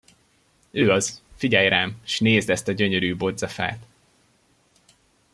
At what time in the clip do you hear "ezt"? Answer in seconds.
2.49-2.67